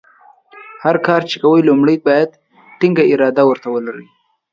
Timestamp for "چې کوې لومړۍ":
1.29-1.97